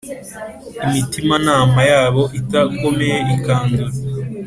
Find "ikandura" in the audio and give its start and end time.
3.35-3.93